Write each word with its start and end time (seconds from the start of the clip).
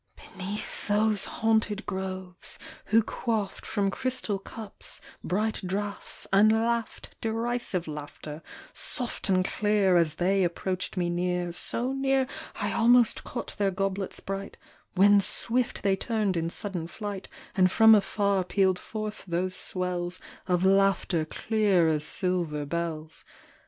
Beneath 0.15 0.87
those 0.87 1.25
haunted 1.25 1.85
groves, 1.85 2.57
who 2.85 3.03
quaffed 3.03 3.67
From 3.67 3.91
crystal 3.91 4.39
cups 4.39 4.99
bright 5.23 5.61
draughts, 5.63 6.25
and 6.33 6.51
laughed 6.51 7.15
Derisive 7.21 7.87
laughter, 7.87 8.41
soft 8.73 9.29
and 9.29 9.45
clear, 9.45 9.97
As 9.97 10.15
they 10.15 10.43
approached 10.43 10.97
me 10.97 11.07
near,— 11.11 11.53
so 11.53 11.93
near 11.93 12.25
I 12.55 12.73
almost 12.73 13.23
cau2:ht 13.23 13.57
their 13.57 13.71
^oblets 13.73 14.25
bright, 14.25 14.57
When 14.95 15.21
swift 15.21 15.83
they 15.83 15.95
turned 15.97 16.35
in 16.35 16.49
sudden 16.49 16.87
flight, 16.87 17.29
And 17.55 17.71
from 17.71 17.93
afar 17.93 18.43
pealed 18.43 18.79
forth 18.79 19.23
those 19.27 19.55
swells 19.55 20.19
Of 20.47 20.65
laughter 20.65 21.25
clear 21.25 21.87
as 21.87 22.03
silver 22.03 22.65
bells. 22.65 23.23